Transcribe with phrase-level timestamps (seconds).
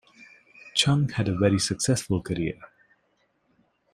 [0.73, 2.57] Chung had a very successful career.